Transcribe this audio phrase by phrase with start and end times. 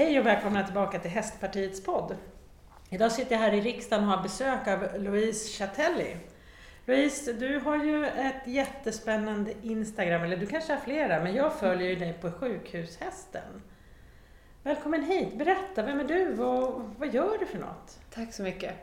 [0.00, 2.16] Hej och välkomna tillbaka till Hästpartiets podd.
[2.90, 6.16] Idag sitter jag här i riksdagen och har besök av Louise Chatelli.
[6.86, 11.88] Louise, du har ju ett jättespännande Instagram, eller du kanske har flera, men jag följer
[11.88, 13.62] ju dig på Sjukhushästen.
[14.62, 18.00] Välkommen hit, berätta, vem är du och vad gör du för något?
[18.10, 18.74] Tack så mycket.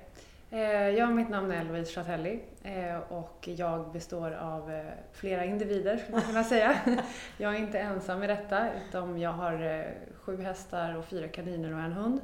[0.51, 5.97] Eh, ja, mitt namn är Louise Chatelli eh, och jag består av eh, flera individer
[5.97, 6.75] skulle man kunna säga.
[7.37, 9.87] Jag är inte ensam i detta utan jag har
[10.27, 12.21] sju hästar och fyra kaniner och en hund.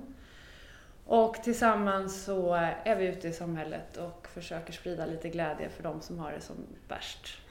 [1.05, 2.53] Och tillsammans så
[2.84, 6.41] är vi ute i samhället och försöker sprida lite glädje för de som har det
[6.41, 6.55] som
[6.88, 7.41] värst.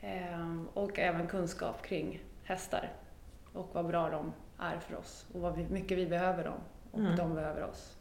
[0.00, 2.92] Ehm, och även kunskap kring hästar
[3.52, 7.16] och vad bra de är för oss och vad mycket vi behöver dem och mm.
[7.16, 7.96] de behöver oss.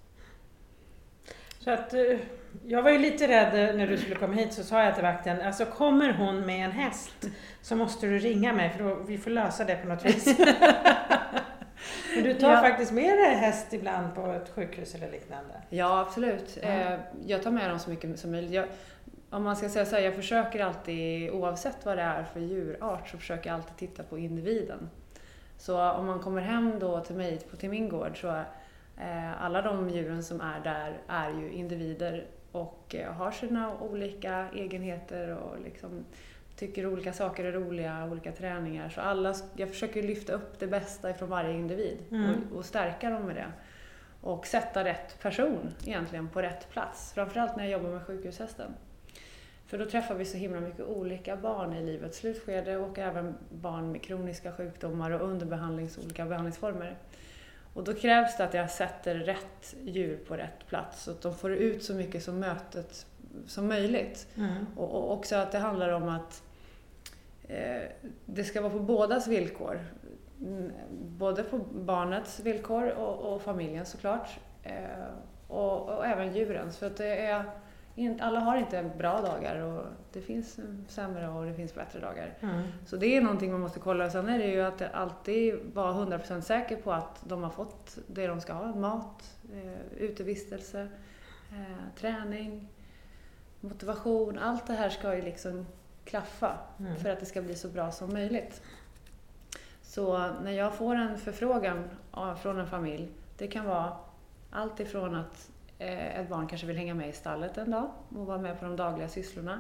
[1.59, 2.19] Så att, eh,
[2.65, 5.41] jag var ju lite rädd när du skulle komma hit så sa jag till vakten,
[5.41, 7.27] alltså kommer hon med en häst
[7.61, 10.39] så måste du ringa mig för då, vi får lösa det på något vis.
[12.15, 12.61] Men du tar ja.
[12.83, 15.53] Faktiskt med dig häst ibland på ett sjukhus eller liknande?
[15.69, 16.57] Ja, absolut.
[16.61, 16.99] Mm.
[17.25, 18.51] Jag tar med dem så mycket som möjligt.
[18.51, 18.65] Jag,
[19.29, 23.09] om man ska säga så här, jag försöker alltid, oavsett vad det är för djurart,
[23.09, 24.89] så försöker jag alltid titta på individen.
[25.57, 28.27] Så om man kommer hem då till mig, till min gård, så
[28.97, 34.47] eh, alla de djuren som är där är ju individer och eh, har sina olika
[34.53, 36.05] egenheter och liksom
[36.67, 38.89] tycker olika saker är roliga, olika träningar.
[38.89, 42.29] Så alla, jag försöker lyfta upp det bästa ifrån varje individ mm.
[42.29, 43.51] och, och, stärka dem med det.
[44.21, 47.13] Och sätta rätt person egentligen på rätt plats.
[47.13, 48.73] Framförallt när jag jobbar med sjukhushästen.
[49.65, 53.91] För då träffar vi så himla mycket olika barn i livets slutskede och även barn
[53.91, 56.97] med kroniska sjukdomar och underbehandlings, olika behandlingsformer.
[57.73, 61.35] Och då krävs det att jag sätter rätt djur på rätt plats så att de
[61.35, 63.05] får ut så mycket som mötet
[63.47, 64.27] som möjligt.
[64.35, 64.65] Mm.
[64.75, 66.42] Och, också att det handlar om att
[68.25, 69.79] det ska vara på bådas villkor.
[70.41, 70.71] Mm,
[71.01, 74.39] både på barnets villkor och, och familjens såklart.
[74.63, 74.73] Eh,
[75.47, 76.77] och, och, även djurens.
[76.77, 77.45] För att det är
[78.19, 82.37] alla har inte bra dagar och det finns sämre och det finns bättre dagar.
[82.39, 82.61] Mm.
[82.85, 84.09] Så det är någonting man måste kolla.
[84.09, 88.27] Sen är det ju att alltid vara 100% säker på att de har fått det
[88.27, 88.75] de ska ha.
[88.75, 90.87] Mat, eh, utevistelse,
[91.51, 92.69] eh, träning,
[93.59, 94.39] motivation.
[94.39, 95.65] Allt det här ska ju liksom
[96.05, 96.95] klaffa mm.
[96.95, 98.61] för att det ska bli så bra som möjligt.
[99.81, 101.89] Så när jag får en förfrågan
[102.41, 103.97] från en familj, det kan vara
[104.51, 105.49] allt ifrån att
[105.83, 108.65] Eh, ett barn kanske vill hänga med i stallet en dag och vara med på
[108.65, 109.59] de dagliga sysslorna.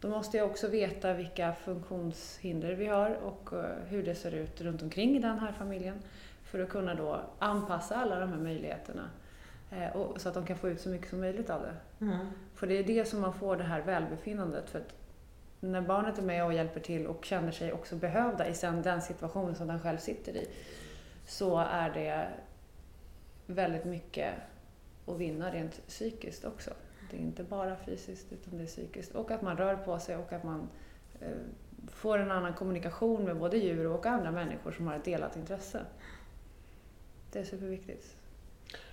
[0.00, 4.60] Då måste jag också veta vilka funktionshinder vi har och eh, hur det ser ut
[4.60, 6.02] runt omkring den här familjen
[6.44, 9.10] för att kunna då anpassa alla de här möjligheterna
[9.70, 12.04] eh, så att de kan få ut så mycket som möjligt av det.
[12.04, 12.26] Mm.
[12.54, 14.70] För det är det som man får det här välbefinnandet.
[14.70, 14.94] För att
[15.60, 19.54] när barnet är med och hjälper till och känner sig också behövda i den situation
[19.54, 20.48] som den själv sitter i
[21.26, 22.28] så är det
[23.46, 24.34] väldigt mycket
[25.04, 26.70] och vinna rent psykiskt också.
[27.10, 29.14] Det är inte bara fysiskt utan det är psykiskt.
[29.14, 30.68] Och att man rör på sig och att man
[31.20, 31.28] eh,
[31.88, 35.80] får en annan kommunikation med både djur och andra människor som har ett delat intresse.
[37.32, 38.16] Det är superviktigt.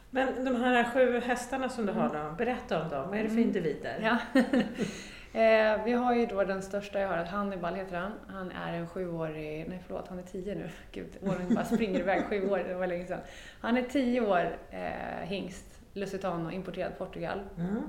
[0.10, 3.10] Men de här sju hästarna som du har då, berätta om dem.
[3.10, 3.48] Vad är det för mm.
[3.48, 4.00] individer?
[4.34, 4.42] Ja.
[5.34, 8.12] Eh, vi har ju då den största jag har, Hannibal heter han.
[8.28, 10.70] Han är en sjuårig, nej förlåt, han är tio nu.
[10.92, 13.20] Gud, åren bara springer iväg, sju år, det var länge sedan.
[13.62, 17.40] Han är tio år eh, hingst Lusitano, importerad Portugal.
[17.58, 17.84] Mm.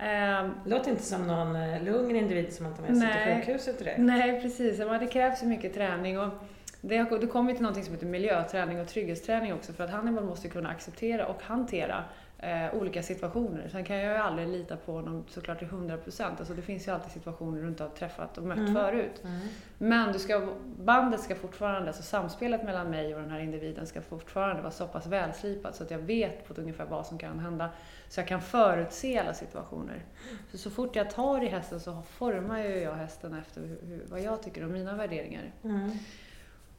[0.00, 3.78] Um, Låter inte som någon uh, lugn individ som man tar med sig till sjukhuset
[3.78, 3.98] direkt.
[3.98, 4.78] Nej, precis.
[4.78, 6.18] Det krävs ju mycket träning.
[6.18, 6.32] Och
[6.80, 10.24] det, har, det kommer till något som heter miljöträning och trygghetsträning också för att Hannibal
[10.24, 12.04] måste kunna acceptera och hantera
[12.38, 13.68] eh, olika situationer.
[13.68, 16.38] Sen kan jag ju aldrig lita på honom såklart till 100 procent.
[16.38, 18.74] Alltså det finns ju alltid situationer du inte har träffat och mött mm.
[18.74, 19.22] förut.
[19.24, 19.40] Mm.
[19.78, 24.02] Men du ska, bandet ska fortfarande, alltså samspelet mellan mig och den här individen ska
[24.02, 27.70] fortfarande vara så pass välslipat så att jag vet på ungefär vad som kan hända.
[28.08, 30.04] Så jag kan förutse alla situationer.
[30.50, 34.20] Så, så fort jag tar i hästen så formar ju jag hästen efter hur, vad
[34.20, 35.52] jag tycker om mina värderingar.
[35.64, 35.90] Mm.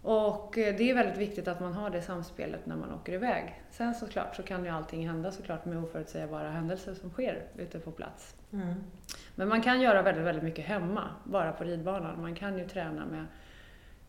[0.02, 3.62] Och eh, det är väldigt viktigt att man har det samspelet när man åker iväg.
[3.70, 7.92] Sen såklart så kan ju allting hända såklart med oförutsägbara händelser som sker ute på
[7.92, 8.36] plats.
[8.54, 8.74] Mm.
[9.36, 12.22] Men man kan göra väldigt, väldigt mycket hemma, bara på ridbanan.
[12.22, 13.26] Man kan ju träna med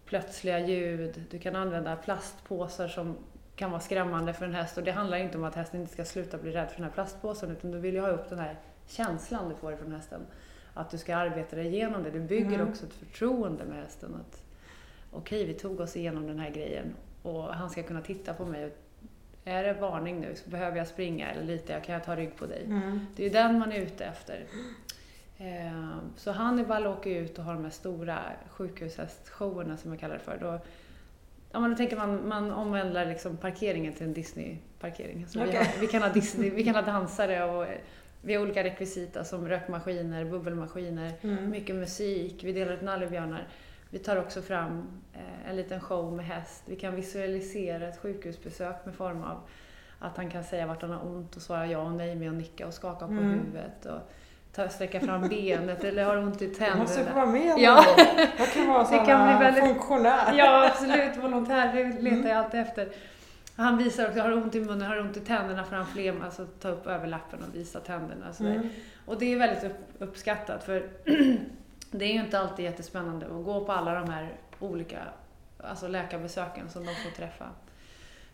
[0.05, 3.17] plötsliga ljud, du kan använda plastpåsar som
[3.57, 4.79] kan vara skrämmande för en häst.
[4.79, 6.93] Och det handlar inte om att hästen inte ska sluta bli rädd för den här
[6.93, 10.21] plastpåsen, utan du vill ju ha upp den här känslan du får från hästen.
[10.75, 12.11] Att du ska arbeta dig igenom det.
[12.11, 12.69] Det bygger mm.
[12.69, 14.15] också ett förtroende med hästen.
[14.15, 14.43] Att
[15.11, 18.73] okej, vi tog oss igenom den här grejen och han ska kunna titta på mig.
[19.45, 20.35] Är det varning nu?
[20.35, 21.85] Så behöver jag springa eller litar jag?
[21.85, 22.65] Kan jag ta rygg på dig?
[22.65, 23.01] Mm.
[23.17, 24.45] Det är ju den man är ute efter.
[25.39, 28.19] Eh, så Hannibal åker ut och har de här stora
[28.49, 30.39] sjukhushästshowerna som jag kallar det för.
[30.41, 30.59] Då
[31.53, 35.27] Ja, men då tänker man, man omvandlar liksom parkeringen till en Disney-parkering.
[35.27, 37.67] Så vi, har, vi, kan ha Disney, vi kan ha dansare och
[38.23, 41.51] vi har olika rekvisita som rökmaskiner, bubbelmaskiner, Mm.
[41.51, 43.49] mycket musik, vi delar ut nallebjörnar.
[43.91, 44.83] Vi tar också fram
[45.13, 46.63] eh, en liten show med häst.
[46.67, 49.41] Vi kan visualisera ett sjukhusbesök med form av
[49.99, 52.35] att han kan säga vart han har ont och svara ja och nej med att
[52.35, 53.25] nicka och skaka på Mm.
[53.31, 53.87] huvudet.
[53.87, 53.99] Och
[54.53, 57.15] ta, sträcka fram benet eller har ont i Jag måste få tänderna.
[57.21, 57.85] vara med Ja.
[58.39, 60.33] Jag kan vara Det kan sån bli väldigt- funktionär.
[60.35, 61.17] Ja, absolut.
[61.17, 62.27] Volontär, det letar Mm.
[62.29, 62.89] jag alltid efter.
[63.57, 66.47] Han visar också, har ont i munnen, har ont i tänderna får han flem, alltså
[66.61, 68.27] ta upp överlappen och visa tänderna.
[68.41, 68.69] Mm.
[69.07, 70.83] Och det är väldigt upp, uppskattat för
[71.91, 74.99] det är ju inte alltid jättespännande att gå på alla de här olika
[75.59, 77.47] alltså läkarbesöken som de får träffa.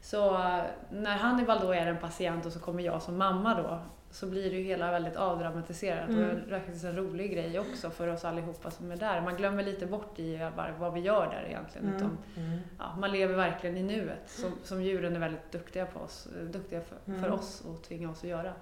[0.00, 3.78] Så eh, när Hannibal då är en patient och så kommer jag som mamma då
[4.10, 6.30] så blir det ju hela väldigt avdramatiserat Mm.
[6.30, 9.20] och det är en rolig grej också för oss allihopa som är där.
[9.20, 11.86] Man glömmer lite bort i vad, vi gör där egentligen.
[11.86, 11.96] Mm.
[11.96, 12.58] Utan, Mm.
[12.78, 16.44] ja, man lever verkligen i nuet som, som djuren är väldigt duktiga på oss, eh,
[16.44, 17.22] duktiga för, Mm.
[17.22, 18.52] för oss och tvinga oss att göra.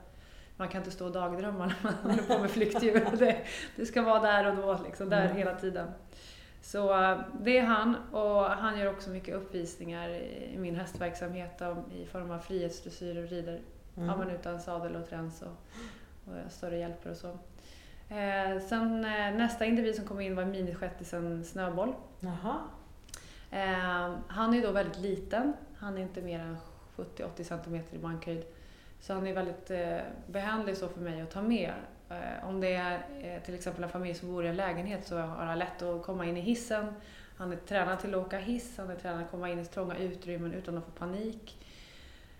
[0.57, 3.07] Man kan inte stå och dagdrömma när man håller på med flyktdjur.
[3.19, 3.37] Det,
[3.77, 5.37] det ska vara där och då, liksom, där Mm.
[5.37, 5.89] hela tiden.
[6.63, 11.63] Så eh, det är han och han gör också mycket uppvisningar i min hästverksamhet
[11.95, 13.61] i form av frihetsdressyr och rider
[13.97, 14.09] Mm.
[14.09, 15.49] ja, men utan sadel och träns och,
[16.25, 17.29] och större hjälper och så.
[18.15, 21.93] Eh, sen eh, nästa individ som kom in var miniskettisen Snöboll.
[23.51, 25.53] Eh, han är då väldigt liten.
[25.77, 26.57] Han är inte mer än
[26.97, 28.45] 70-80 cm i bankhöjd.
[29.05, 31.73] Så han är väldigt eh, behändig så för mig att ta med.
[32.11, 35.17] Eh, om det är eh, till exempel en familj som bor i en lägenhet så
[35.17, 36.95] har han lätt att komma in i hissen.
[37.37, 39.97] Han är tränad till att åka hiss, han är tränad att komma in i trånga
[39.97, 41.67] utrymmen utan att få panik.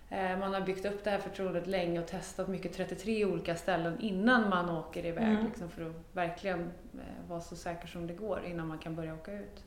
[0.09, 3.99] Eh, man har byggt upp det här förtroendet länge och testat mycket, 33 olika ställen
[3.99, 5.23] innan man åker iväg.
[5.23, 5.45] Mm.
[5.45, 6.59] Liksom, för att verkligen
[6.93, 9.63] eh, vara så säker som det går innan man kan börja åka ut.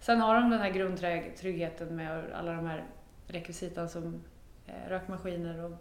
[0.00, 2.84] Sen har de den här grundtryggheten med alla de här
[3.26, 4.22] rekvisitan som
[4.66, 5.78] eh, rökmaskiner och, och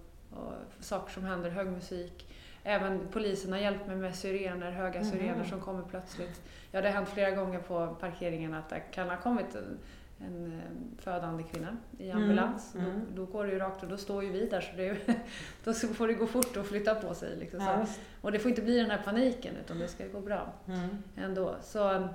[0.80, 2.32] saker som händer, hög musik.
[2.64, 5.12] Även polisen har hjälpt mig med syrener, höga Mhm.
[5.12, 6.42] syrener som kommer plötsligt.
[6.72, 9.78] Ja, det har hänt flera gånger på parkeringen att det kan ha kommit en,
[10.26, 12.76] en eh, födande kvinna i Mm, ambulans.
[12.76, 12.92] mm.
[13.14, 14.98] Då, då går det ju rakt och då står ju vi där så det
[15.64, 17.36] då får det gå fort att flytta på sig.
[17.38, 17.60] Liksom.
[17.62, 17.86] Ja.
[18.22, 20.90] Och det får inte bli den här paniken utan det ska gå bra Mm.
[21.18, 21.56] ändå.
[21.62, 22.08] Så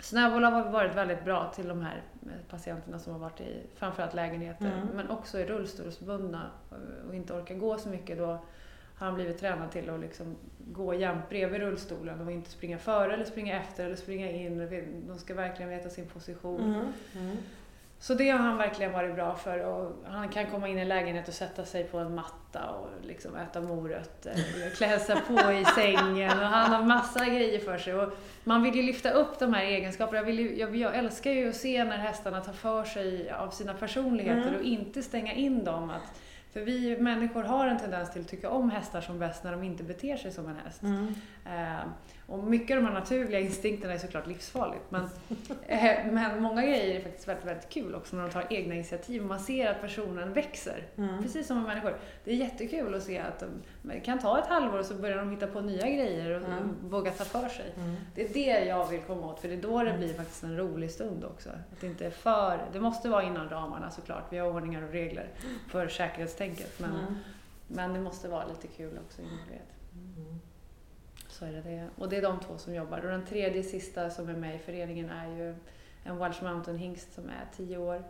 [0.00, 2.02] Snöboll har varit väldigt bra till de här
[2.48, 4.88] patienterna som har varit i framförallt lägenheter, Mm.
[4.94, 8.18] men också i rullstolsbundna eh, och inte orkar gå så mycket.
[8.18, 10.36] Då har han blivit tränad till att liksom
[10.72, 14.58] gå jämt bredvid rullstolen och inte springa före eller springa efter eller springa in.
[15.08, 16.60] De ska verkligen veta sin position.
[16.74, 16.92] Mm.
[17.26, 17.36] Mm.
[18.02, 19.58] Så det har han verkligen varit bra för.
[19.66, 22.88] Och han kan komma in i en lägenhet och sätta sig på en matta och
[23.02, 24.34] liksom äta morötter,
[24.76, 27.94] klä sig på i sängen och han har massa grejer för sig.
[27.94, 28.12] Och
[28.44, 30.18] man vill ju lyfta upp de här egenskaperna.
[30.18, 33.50] Jag, vill ju, jag, jag älskar ju att se när hästarna tar för sig av
[33.50, 34.54] sina personligheter Mm.
[34.54, 35.90] och inte stänga in dem.
[35.90, 36.20] Att,
[36.52, 39.62] för vi människor har en tendens till att tycka om hästar som bäst när de
[39.62, 40.82] inte beter sig som en häst.
[40.82, 41.14] Mm.
[41.46, 41.80] Eh,
[42.30, 44.84] och mycket av de här naturliga instinkterna är såklart livsfarligt.
[44.90, 45.02] Men,
[45.66, 49.22] eh, men många grejer är faktiskt väldigt, väldigt kul också när de tar egna initiativ.
[49.22, 50.86] Man ser att personen växer.
[50.96, 51.22] Mm.
[51.22, 51.96] Precis som med människor.
[52.24, 53.44] Det är jättekul att se att
[53.82, 56.74] det kan ta ett halvår och så börjar de hitta på nya grejer och Mm.
[56.82, 57.72] våga ta för sig.
[57.76, 57.96] Mm.
[58.14, 60.00] Det är det jag vill komma åt, för det är då det Mm.
[60.00, 61.48] blir faktiskt en rolig stund också.
[61.48, 62.60] Att det inte är för...
[62.72, 64.24] Det måste vara inom ramarna såklart.
[64.30, 65.28] Vi har ordningar och regler
[65.68, 66.80] för säkerhetstänket.
[66.80, 67.14] Men, Mm.
[67.68, 69.68] men det måste vara lite kul också involverat.
[69.94, 70.40] Mm.
[71.40, 71.88] Så är det det.
[71.96, 72.98] Och det är de två som jobbar.
[72.98, 75.54] Och den tredje sista som är med i föreningen är ju
[76.04, 78.02] en Welsh Mountain hingst som är 10 år.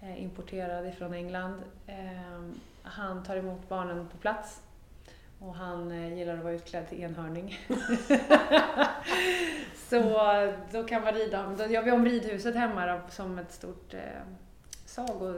[0.00, 1.62] Eh, importerad ifrån England.
[1.86, 2.50] Eh,
[2.82, 4.62] han tar emot barnen på plats.
[5.38, 7.58] Och han eh, gillar att vara utklädd till enhörning.
[9.74, 10.00] Så
[10.72, 13.94] då kan man rida, då gör vi om ridhuset hemma då, som ett stort
[14.98, 15.34] eh, sago,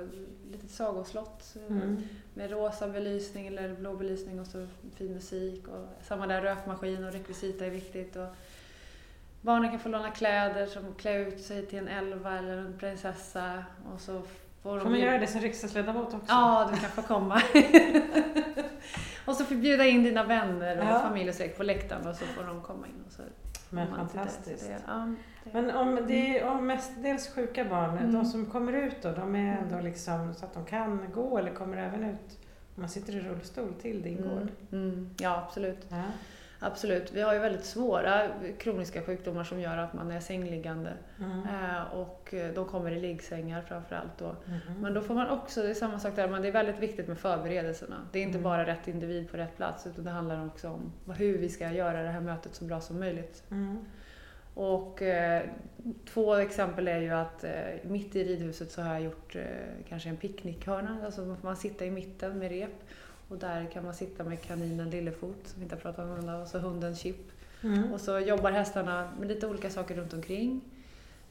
[0.50, 1.56] litet sagoslott.
[1.56, 2.02] eh, Mm.
[2.34, 4.66] med rosa belysning eller blå belysning och så
[4.96, 5.68] fin musik.
[5.68, 8.16] Och samma där, rökmaskin och rekvisita är viktigt.
[8.16, 8.26] Och
[9.40, 13.64] barnen kan få låna kläder som klä ut sig till en elva eller en prinsessa.
[13.94, 14.22] Och så
[14.62, 16.26] får de Får man göra det som riksdagsledamot också?
[16.28, 17.42] Ja, du kan få komma.
[19.26, 21.00] och så får bjuda in dina vänner och Ja.
[21.00, 23.04] familj och släkt på läktaren och så får de komma in.
[23.06, 23.22] Och så
[23.74, 24.66] Men fantastiskt.
[24.68, 25.14] Det, ja,
[25.52, 28.12] Men om det är om mestadels sjuka barn, Mm.
[28.12, 29.84] de som kommer ut då, de är ändå Mm.
[29.84, 32.38] liksom så att de kan gå eller kommer även ut
[32.76, 34.48] om man sitter i rullstol till din gård?
[34.72, 35.86] mm, mm, ja, absolut.
[35.88, 36.02] Ja.
[36.62, 37.12] Absolut.
[37.12, 38.22] Vi har ju väldigt svåra
[38.58, 40.92] kroniska sjukdomar som gör att man är sängliggande.
[41.18, 41.38] Mm.
[41.40, 44.36] Eh, och de kommer i liggsängar framförallt då.
[44.46, 44.80] Mhm.
[44.80, 47.08] Men då får man också, det är samma sak där, men det är väldigt viktigt
[47.08, 47.96] med förberedelserna.
[48.12, 48.42] Det är inte Mm.
[48.44, 52.02] bara rätt individ på rätt plats utan det handlar också om hur vi ska göra
[52.02, 53.44] det här mötet så bra som möjligt.
[53.50, 53.78] Mm.
[54.54, 55.42] Och eh,
[56.08, 57.50] två exempel är ju att eh,
[57.82, 59.42] mitt i ridhuset så har jag gjort eh,
[59.88, 60.96] kanske en picknickhörna.
[61.04, 62.70] Alltså man får sitta i mitten med rep.
[63.32, 66.42] Och där kan man sitta med kaninen Lillefot, som vi inte har pratat om ännu,
[66.42, 67.16] och så hunden Chip.
[67.62, 67.92] Mm.
[67.92, 70.60] Och så jobbar hästarna med lite olika saker runt omkring.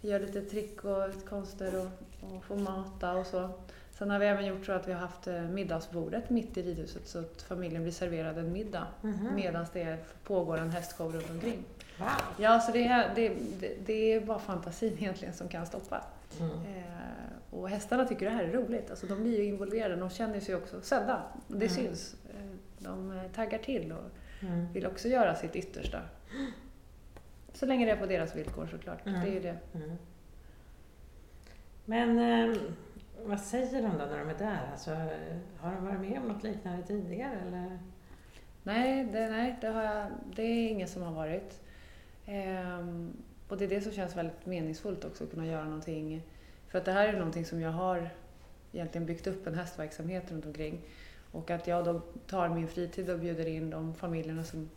[0.01, 1.87] Gör lite trick och konster och,
[2.35, 3.49] och får mata och så.
[3.91, 7.07] Sen har vi även gjort så att vi har haft eh, middagsbordet mitt i ridhuset
[7.07, 9.35] så att familjen blir serverad en middag Mhm.
[9.35, 11.63] medan det pågår en hästshow runt omkring.
[11.99, 12.07] Wow.
[12.39, 16.01] Ja, så det är, det, det, det är bara fantasin egentligen som kan stoppa.
[16.39, 16.51] Mm.
[16.51, 18.89] Eh, och hästarna tycker det här är roligt.
[18.89, 21.23] Alltså, de blir ju involverade, de känner sig också sedda.
[21.47, 21.69] Det Mm.
[21.69, 22.15] syns.
[22.33, 24.03] Eh, de eh, taggar till och
[24.47, 24.73] Mm.
[24.73, 26.01] vill också göra sitt yttersta.
[27.53, 29.05] Så länge det är på deras villkor såklart.
[29.07, 29.21] Mm.
[29.21, 29.57] Det är ju det.
[29.73, 29.91] Mm.
[31.85, 32.19] Men
[32.49, 32.57] eh,
[33.25, 34.69] vad säger de då när de är där?
[34.71, 34.91] Alltså,
[35.59, 37.39] har de varit med om något liknande tidigare?
[37.47, 37.79] Eller?
[38.63, 41.61] Nej, det, nej det, har jag, det är ingen som har varit.
[42.25, 43.13] Ehm,
[43.51, 46.21] och det är det som känns väldigt meningsfullt också, att kunna göra någonting.
[46.67, 48.09] För att det här är någonting som jag har
[48.73, 50.81] egentligen byggt upp en hästverksamhet runt omkring.
[51.31, 54.69] Och att jag då tar min fritid och bjuder in de familjerna som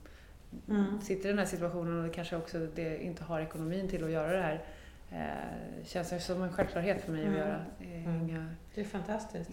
[0.69, 1.01] Mm.
[1.01, 4.33] sitter i den här situationen och kanske också det inte har ekonomin till att göra
[4.37, 4.65] det här.
[5.13, 7.33] Eh, känns som en självklarhet för mig Mm.
[7.35, 7.65] att göra.
[7.81, 8.29] Eh, Mm.
[8.29, 9.51] Inga, Det är fantastiskt.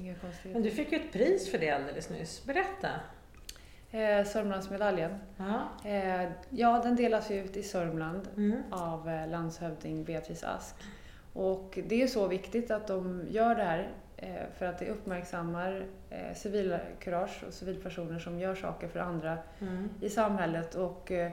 [0.53, 2.45] Men du fick ju ett pris för det alldeles nyss.
[2.45, 2.89] Berätta.
[3.91, 5.11] Eh, Sörmlandsmedaljen.
[5.85, 8.61] Eh, ja, den delas ju ut i Sörmland Mm.
[8.71, 10.75] av eh, landshövding Beatrice Ask.
[11.33, 15.85] Och det är så viktigt att de gör det här eh, för att det uppmärksammar
[16.09, 19.89] eh, civilkurage och civilpersoner som gör saker för andra Mm.
[20.01, 20.75] i samhället.
[20.75, 21.31] Och eh,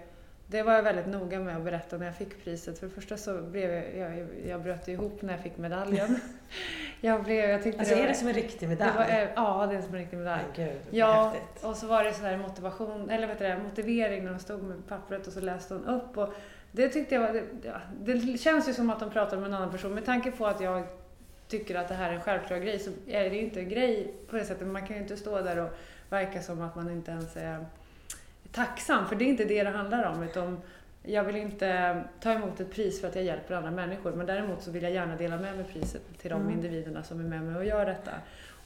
[0.50, 2.78] det var jag väldigt noga med att berätta när jag fick priset.
[2.78, 6.20] För det första så blev jag, jag, jag bröt ihop när jag fick medaljen.
[7.00, 8.96] jag, blev, jag tyckte Alltså det är var, det som en riktig det medalj?
[8.96, 10.42] var, eh, Ja, det är som en riktig medalj.
[10.56, 11.64] Men gud, Ja, häftigt.
[11.64, 14.62] och så var det sån här motivation, eller vet du det, motivering när de stod
[14.62, 16.18] med pappret och så läste hon upp.
[16.18, 16.34] Och
[16.72, 19.54] det tyckte jag var, det, ja, det känns ju som att de pratar med en
[19.54, 19.94] annan person.
[19.94, 20.82] Med tanke på att jag
[21.48, 24.14] tycker att det här är en självklar grej så är det ju inte en grej
[24.30, 24.66] på det sättet.
[24.66, 25.70] Man kan ju inte stå där och
[26.10, 27.66] verka som att man inte ens är
[28.52, 30.22] tacksam, för det är inte det det handlar om.
[30.22, 30.60] Utan
[31.02, 34.62] jag vill inte ta emot ett pris för att jag hjälper andra människor, men däremot
[34.62, 36.52] så vill jag gärna dela med mig priset till de Mm.
[36.52, 38.10] individerna som är med mig och gör detta.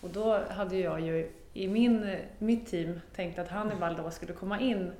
[0.01, 4.61] Och då hade jag ju i min, mitt team tänkt att Hannibal då skulle komma
[4.61, 4.93] in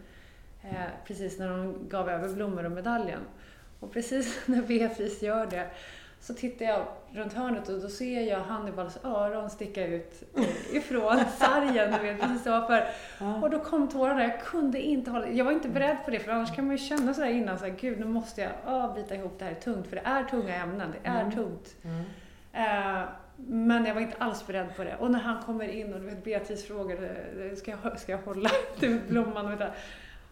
[0.63, 0.71] eh,
[1.07, 3.21] precis när de gav över blommor och medaljen.
[3.81, 5.67] Och precis när Beatrice gör det
[6.23, 11.19] så tittar jag runt hörnet och då ser jag Hannibals öron sticka ut eh, ifrån
[11.39, 11.93] sargen.
[11.93, 12.89] Du vet, precis så för.
[13.21, 13.43] Ja.
[13.43, 16.33] Och då kom tårarna, jag kunde inte hålla Jag var inte beredd på det för
[16.33, 19.39] annars kan man ju känna sådär innan, så här, gud nu måste jag bita ihop,
[19.39, 19.87] det här är tungt.
[19.87, 21.33] För det är tunga ämnen, det är Mm.
[21.33, 21.77] tungt.
[21.85, 22.05] Mm.
[22.53, 24.97] Eh, men jag var inte alls beredd på det.
[24.97, 27.07] Och när han kommer in och du vet, Beatrice frågade,
[27.51, 28.51] eh, ska jag, ska jag hålla
[28.81, 29.47] vet, blomman?
[29.53, 29.63] Och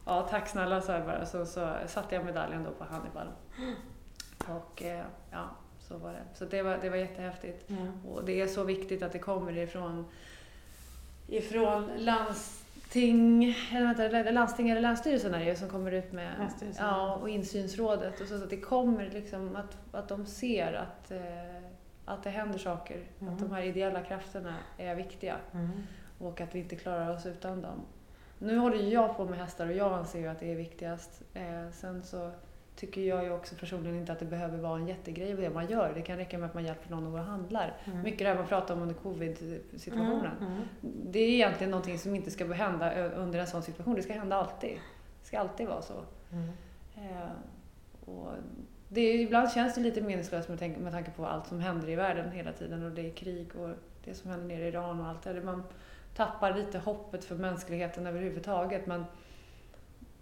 [0.06, 1.26] ja, tack snälla, sa jag bara.
[1.26, 3.26] Så, så satte jag medaljen då på Hannibal.
[4.48, 5.48] Och eh, ja,
[5.90, 6.24] så var det.
[6.34, 7.70] Så det var, det var jättehäftigt.
[7.70, 8.06] Mm.
[8.06, 10.06] Och det är så viktigt att det kommer ifrån,
[11.26, 17.28] ifrån landsting, eller vänta, landsting eller länsstyrelsen är det som kommer ut med ja, och
[17.28, 18.20] insynsrådet.
[18.20, 21.64] Och så, så att det kommer liksom att, att de ser att, eh,
[22.04, 23.02] att det händer saker.
[23.20, 23.34] Mm.
[23.34, 25.70] Att de här ideella krafterna är viktiga Mm.
[26.18, 27.80] och att vi inte klarar oss utan dem.
[28.38, 31.22] Nu håller jag på med hästar och jag anser ju att det är viktigast.
[31.34, 32.30] Eh, sen så
[32.80, 35.92] tycker jag ju också personligen inte att det behöver vara en jättegrej det man gör.
[35.94, 37.76] Det kan räcka med att man hjälper någon och går och handlar.
[37.84, 38.02] Mm.
[38.02, 40.36] Mycket det här man pratar om under covid-situationen.
[40.40, 40.52] Mm.
[40.52, 40.62] Mm.
[40.82, 43.94] Det är egentligen någonting som inte ska hända under en sån situation.
[43.94, 44.78] Det ska hända alltid.
[45.20, 46.04] Det ska alltid vara så.
[46.32, 46.48] Mm.
[46.96, 47.30] Eh,
[48.04, 48.32] och
[48.88, 51.88] det är, ibland känns det lite meningslöst med, tänk, med tanke på allt som händer
[51.88, 52.82] i världen hela tiden.
[52.82, 53.70] Och det är krig och
[54.04, 55.42] det som händer nere i Iran och allt det.
[55.42, 55.62] Man
[56.16, 58.86] tappar lite hoppet för mänskligheten överhuvudtaget.
[58.86, 59.04] Men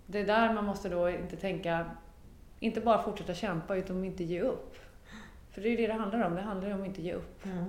[0.07, 1.87] det är där man måste då inte tänka,
[2.61, 4.77] inte bara fortsätta kämpa utan inte ge upp.
[5.53, 6.35] För det är ju det det handlar om.
[6.35, 7.45] Det handlar ju om att inte ge upp.
[7.45, 7.65] Mm.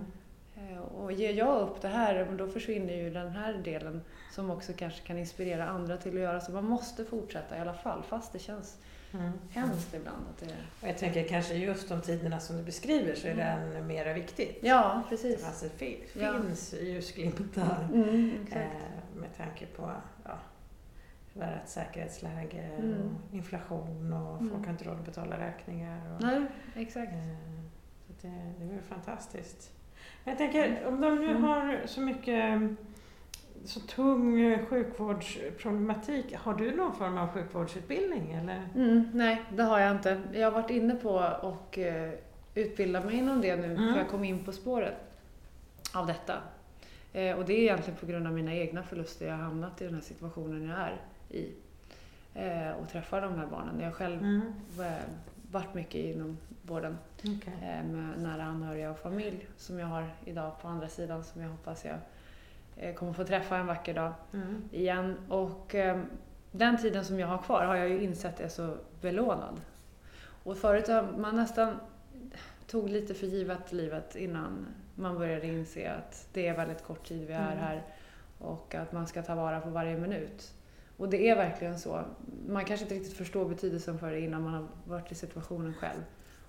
[0.84, 5.01] Och ger jag upp det här, då försvinner ju den här delen som också kanske
[5.08, 6.41] kan inspirera andra till att göra.
[6.41, 8.77] Så man måste fortsätta i alla fall, fast det känns
[9.13, 9.31] Mm.
[9.51, 10.25] hemskt ibland.
[10.29, 10.55] Att det...
[10.81, 13.75] Och jag tänker kanske just de tiderna som du beskriver så är det Mm.
[13.77, 14.60] än mer viktigt.
[14.62, 15.46] Ja, Det precis.
[15.46, 15.65] alltså,
[16.13, 16.34] Ja.
[16.41, 18.58] finns ljusglimtar Mm, eh,
[19.15, 19.96] med tanke på ja,
[21.39, 22.93] förvärrat säkerhetsläge Mm.
[23.29, 24.50] och inflation och Mm.
[24.53, 26.15] folk har inte råd att betala räkningar.
[26.15, 26.41] Och, Nej,
[26.75, 27.12] exakt.
[27.13, 27.19] eh,
[28.08, 29.72] så att det, det är väl fantastiskt.
[30.24, 31.43] Jag tänker, om de nu Mm.
[31.43, 32.62] har så mycket
[33.65, 38.69] så tung sjukvårdsproblematik, har du någon form av sjukvårdsutbildning eller?
[38.75, 40.22] Mm, nej, det har jag inte.
[40.34, 41.10] Jag har varit inne på
[41.41, 42.12] och eh,
[42.55, 43.93] utbilda mig inom det nu, Mm.
[43.93, 44.93] för jag kom in på spåret
[45.96, 46.34] av detta.
[47.13, 49.86] Eh, och det är egentligen på grund av mina egna förluster jag har hamnat i
[49.86, 50.96] den här situationen jag är
[51.29, 51.53] i.
[52.33, 53.79] Eh, och träffar de här barnen.
[53.79, 54.41] Jag själv Mm.
[54.79, 54.86] eh,
[55.51, 57.53] varit mycket inom vården Okay.
[57.53, 61.50] eh, med nära anhöriga och familj som jag har idag på andra sidan som jag
[61.50, 61.98] hoppas jag
[62.77, 64.63] eh, kommer få träffa en vacker dag Mm.
[64.71, 65.17] igen.
[65.29, 66.00] Och eh,
[66.51, 69.62] den tiden som jag har kvar har jag ju insett är så belånad.
[70.43, 71.79] Och förut har man nästan
[72.67, 77.27] tog lite för givet livet innan man började inse att det är väldigt kort tid
[77.27, 77.57] vi är Mm.
[77.57, 77.83] här
[78.39, 80.53] och att man ska ta vara på varje minut.
[81.00, 82.03] Och det är verkligen så.
[82.48, 86.01] Man kanske inte riktigt förstår betydelsen för det innan man har varit i situationen själv.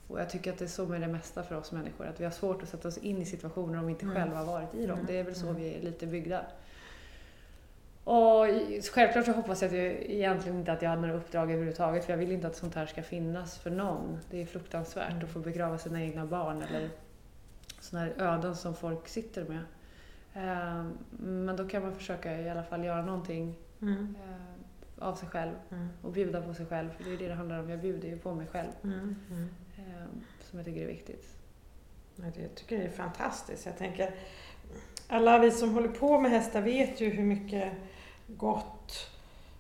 [0.09, 2.25] Och jag tycker att det är så med det mesta för oss människor, att vi
[2.25, 4.16] har svårt att sätta oss in i situationer om vi inte Mm.
[4.16, 4.95] själva har varit i dem.
[4.99, 5.07] Mm.
[5.07, 5.57] Det är väl så Mm.
[5.62, 6.45] vi är lite byggda.
[8.04, 8.47] Och
[8.92, 12.12] självklart så hoppas jag att jag egentligen inte att jag hade några uppdrag överhuvudtaget för
[12.12, 14.19] jag vill inte att sånt här ska finnas för någon.
[14.30, 15.25] Det är fruktansvärt Mm.
[15.25, 16.90] att få begrava sina egna barn eller
[17.80, 19.62] såna här öden som folk sitter med.
[20.35, 20.85] Eh,
[21.19, 24.16] Men då kan man försöka i alla fall göra någonting Mm.
[24.25, 25.88] eh, av sig själv Mm.
[26.02, 26.90] och bjuda på sig själv.
[26.90, 27.70] För det är det det handlar om.
[27.70, 29.16] Jag bjuder ju på mig själv Mm.
[29.30, 29.49] Mm.
[29.78, 30.04] eh,
[30.40, 31.37] som jag tycker är viktigt.
[32.16, 33.66] Ja, det tycker jag är fantastiskt.
[33.66, 34.14] Jag tänker,
[35.08, 37.72] alla vi som håller på med hästar vet ju hur mycket
[38.26, 39.10] gott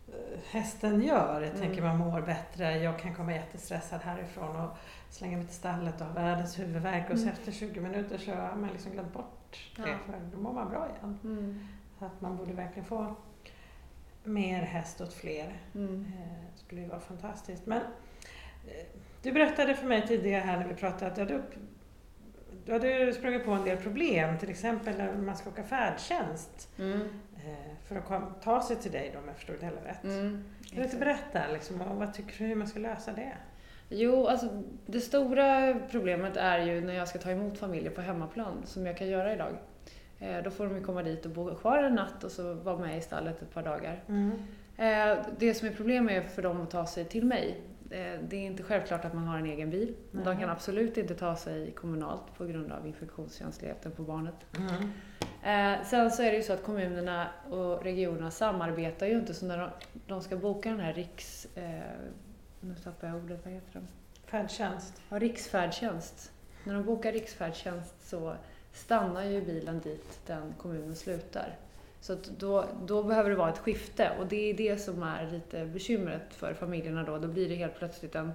[0.08, 1.40] eh, hästen gör.
[1.42, 2.08] Jag tänker man Mm.
[2.08, 4.76] mår bättre, jag kan komma jättestressad härifrån och
[5.10, 8.56] slänga mig till stallet och ha världens huvudvärk och så efter 20 minuter så har
[8.56, 9.96] man liksom glömt bort det Ja.
[10.06, 11.18] för då mår man bra igen.
[11.24, 11.66] Mm.
[11.98, 13.14] Så att man borde verkligen få
[14.24, 15.52] mer häst åt fler.
[15.74, 16.04] Mm.
[16.18, 17.66] Eh, Det skulle ju vara fantastiskt.
[17.66, 18.86] Men eh,
[19.22, 21.42] du berättade för mig tidigare här när vi pratade att du hade,
[22.64, 24.38] du hade sprungit på en del problem.
[24.38, 27.00] Till exempel när man ska åka färdtjänst Mm.
[27.36, 30.04] eh, för att ta sig till dig då, om jag förstod det hela rätt.
[30.04, 30.44] Mm.
[30.68, 33.32] Kan du inte berätta liksom, vad tycker du hur man ska lösa det?
[33.88, 38.62] Jo, alltså det stora problemet är ju när jag ska ta emot familjer på hemmaplan,
[38.64, 39.52] som jag kan göra idag.
[40.20, 42.78] Eh, Då får de ju komma dit och bo kvar en natt och så vara
[42.78, 44.02] med i stallet ett par dagar.
[44.76, 47.60] Eh, Det som är problemet är för dem att ta sig till mig.
[47.90, 49.94] Eh, Det är inte självklart att man har en egen bil.
[50.12, 50.36] De Nej.
[50.38, 54.34] kan absolut inte ta sig kommunalt på grund av infektionskänsligheten på barnet.
[54.58, 55.84] Mm.
[55.84, 59.58] Sen så är det ju så att kommunerna och regionerna samarbetar ju inte så när
[59.58, 59.68] de,
[60.06, 61.46] de ska boka den här riks...
[62.60, 63.88] Nu tappar jag ordet, vad heter den?
[64.26, 65.02] Färdtjänst.
[65.08, 66.32] Ja, riksfärdtjänst.
[66.64, 68.34] När de bokar riksfärdtjänst så
[68.72, 71.56] stannar ju bilen dit den kommunen slutar.
[72.00, 75.64] Så då, då behöver det vara ett skifte och det är det som är lite
[75.66, 77.18] bekymret för familjerna då.
[77.18, 78.32] Då blir det helt plötsligt en,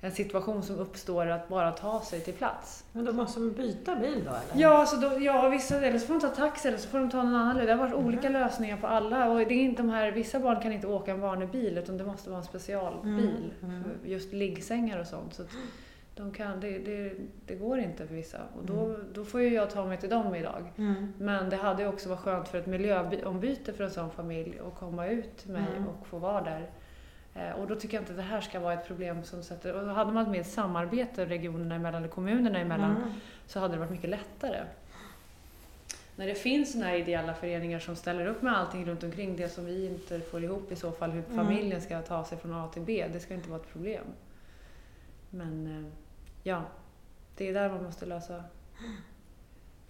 [0.00, 2.84] en situation som uppstår att bara ta sig till plats.
[2.92, 4.62] Men då måste man byta bil då eller?
[4.62, 7.10] Ja, så då, ja vissa, eller så får de ta taxi eller så får de
[7.10, 7.66] ta någon annan lösning.
[7.66, 8.06] Det har varit Mhm.
[8.06, 9.30] olika lösningar på alla.
[9.30, 11.96] Och det är inte de här, vissa barn kan inte åka en vanlig bil utan
[11.98, 13.52] det måste vara en specialbil.
[13.62, 13.82] Mm, mm.
[13.84, 15.34] För just liggsängar och sånt.
[15.34, 15.48] Så att
[16.18, 17.12] de kan, det, det,
[17.46, 18.38] det går inte för vissa.
[18.58, 19.00] Och då, Mm.
[19.12, 20.72] då får ju jag ta mig till dem idag.
[20.78, 21.12] Mm.
[21.18, 24.74] Men det hade ju också varit skönt för ett miljöombyte för en sån familj att
[24.74, 25.88] komma ut till mig Mm.
[25.88, 26.70] och få vara där.
[27.34, 29.74] Eh, Och då tycker jag inte att det här ska vara ett problem som sätter...
[29.74, 33.08] Och hade man mer samarbete regionerna emellan, eller kommunerna emellan, Mm.
[33.46, 34.60] så hade det varit mycket lättare.
[36.16, 39.48] När det finns såna här ideella föreningar som ställer upp med allting runt omkring det
[39.48, 41.36] som vi inte får ihop i så fall, hur Mm.
[41.36, 44.04] familjen ska ta sig från A till B, det ska inte vara ett problem.
[45.30, 45.92] Men eh,
[46.42, 46.62] ja,
[47.36, 48.44] det är där man måste lösa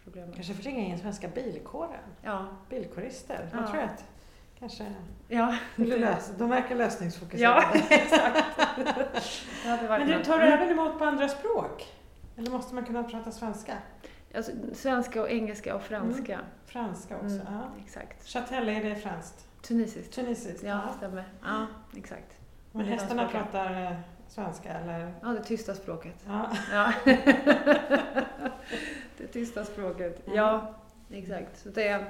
[0.05, 0.35] problemet.
[0.35, 2.01] Kanske få ringa in Svenska bilkåren.
[2.23, 3.49] Ja, Bilkårister.
[3.53, 3.71] Man Ja.
[3.71, 4.05] tror att
[4.59, 4.95] kanske
[5.29, 5.57] ja.
[5.77, 6.33] lösa.
[6.39, 7.63] De verkar lösningsfokuserade.
[7.75, 8.45] Ja, exakt.
[9.65, 11.95] Det Men du, tar du även emot på andra språk?
[12.37, 13.79] Eller måste man kunna prata svenska?
[14.35, 16.41] Alltså, svenska och engelska och franska.
[16.67, 17.27] Franska också?
[17.27, 17.63] Mm, Ja.
[17.85, 18.27] Exakt.
[18.27, 19.49] Châtel, är det franskt?
[19.63, 20.15] Tunisiskt.
[20.15, 20.63] Tunisiskt?
[20.63, 21.25] Ja, stämmer.
[21.45, 22.37] Ja, exakt.
[22.73, 23.93] Men det de hästarna pratar eh,
[24.29, 25.15] svenska eller?
[25.23, 26.25] Ja, det tysta språket.
[26.27, 26.51] Ja.
[26.73, 26.93] Ja.
[29.19, 30.27] det tysta språket.
[30.27, 30.39] Mm.
[30.39, 30.75] Ja,
[31.11, 31.59] exakt.
[31.59, 32.07] Så det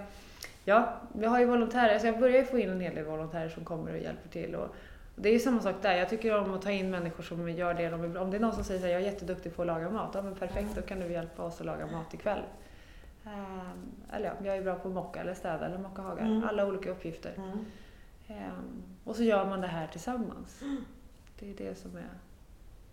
[0.64, 3.48] ja, vi har ju volontärer, så jag börjar ju få in en hel del volontärer
[3.48, 4.54] som kommer och hjälper till.
[4.54, 4.74] Och
[5.16, 7.74] det är ju samma sak där, jag tycker om att ta in människor som gör
[7.74, 8.16] det de vill.
[8.16, 10.22] Om det är någon som säger att jag är jätteduktig på att laga mat, ja
[10.22, 12.42] men perfekt, då kan du hjälpa oss att laga mat ikväll.
[13.24, 16.24] Um, eller ja, jag är bra på att mocka eller städa eller mocka hagar.
[16.24, 16.44] Mm.
[16.44, 17.32] Alla olika uppgifter.
[17.36, 17.64] Mm.
[18.28, 20.62] Ehm, och så gör man det här tillsammans.
[21.40, 22.08] Det är det som är,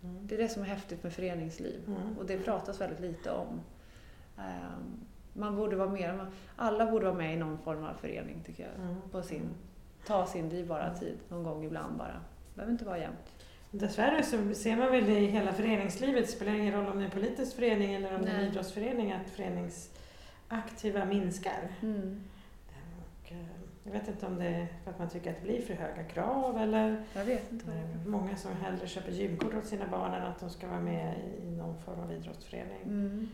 [0.02, 0.26] Mm.
[0.26, 1.80] det är, det som är häftigt med föreningsliv.
[1.86, 2.18] Mm.
[2.18, 3.60] Och det pratas väldigt lite om.
[4.38, 5.00] Ehm,
[5.32, 8.84] man borde vara med, alla borde vara med i någon form av förening tycker jag.
[8.84, 8.96] Mm.
[9.10, 9.48] På sin,
[10.06, 12.12] ta sin dyrbara tid någon gång ibland bara.
[12.12, 13.32] Det behöver inte vara jämt.
[13.70, 17.02] Dessvärre så ser man väl det i hela föreningslivet, det spelar ingen roll om det
[17.02, 21.68] är en politisk förening eller om det är en idrottsförening, att föreningsaktiva minskar.
[21.82, 22.24] Mm.
[23.86, 25.74] Eh, jag vet inte om det är för att man tycker att det blir för
[25.74, 30.14] höga krav eller Jag vet inte eh, många som hellre köper gymkort åt sina barn
[30.14, 32.82] än att de ska vara med i någon form av idrottsförening.
[32.84, 33.28] Mm.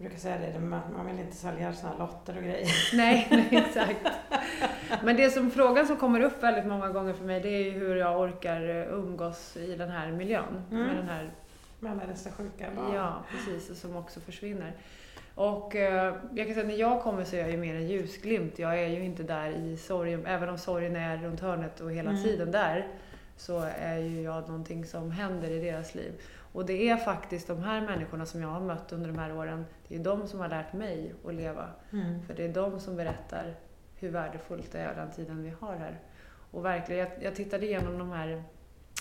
[0.00, 2.68] Jag brukar säga det, man vill inte sälja sådana lotter och grejer.
[2.96, 4.06] Nej, nej, exakt.
[5.02, 7.70] Men det som, frågan som kommer upp väldigt många gånger för mig det är ju
[7.70, 10.64] hur jag orkar umgås i den här miljön.
[10.70, 10.86] Mm.
[10.86, 11.30] Med den här,
[11.80, 12.94] Med alla dessa sjuka barn.
[12.94, 14.72] ja, precis, och som också försvinner.
[15.38, 17.88] Och eh, jag kan säga att när jag kommer så är jag ju mer en
[17.88, 18.58] ljusglimt.
[18.58, 22.10] Jag är ju inte där i sorgen, även om sorgen är runt hörnet och hela
[22.10, 22.22] Mm.
[22.22, 22.86] tiden där,
[23.36, 26.12] så är ju jag någonting som händer i deras liv.
[26.52, 29.66] Och det är faktiskt de här människorna som jag har mött under de här åren,
[29.88, 31.66] det är de som har lärt mig att leva.
[31.92, 32.22] Mm.
[32.22, 33.54] För det är de som berättar
[33.96, 35.98] hur värdefullt det är den tiden vi har här.
[36.50, 38.42] Och verkligen, jag, jag tittade igenom de här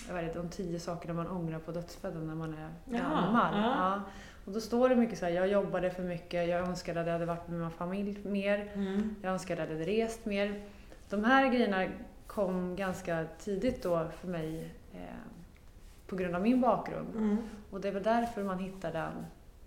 [0.08, 3.54] jag vet inte, de tio sakerna man ångrar på dödsbädden när man är gammal.
[3.58, 4.02] ja.
[4.48, 7.14] Och då står det mycket så här, jag jobbade för mycket, jag önskade att jag
[7.14, 9.16] hade varit med min familj mer, Mm.
[9.22, 10.62] jag önskade att jag hade rest mer.
[11.10, 11.86] De här grejerna
[12.28, 15.00] kom ganska tidigt då för mig eh,
[16.08, 17.16] på grund av min bakgrund.
[17.16, 17.38] Mm.
[17.72, 19.26] Och det är väl därför man hittar den.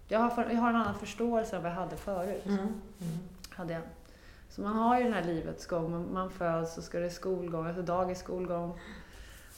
[0.09, 2.47] Jag har, för, jag har en annan förståelse än vad jag hade förut.
[2.47, 2.59] Mm.
[2.59, 2.73] Mm.
[3.51, 3.83] Hade jag.
[4.49, 5.91] Så man har ju den här livets gång.
[5.91, 8.79] Man, man föds och ska det skolgång, alltså dagis skolgång.